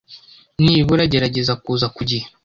Nibura 0.63 1.03
gerageza 1.11 1.53
kuza 1.63 1.87
ku 1.95 2.01
gihe. 2.09 2.25